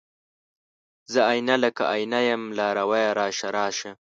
زه 1.11 1.19
آئينه، 1.31 1.55
لکه 1.63 1.83
آئینه 1.93 2.19
یم 2.29 2.43
لارویه 2.57 3.09
راشه، 3.19 3.47
راشه 3.57 3.91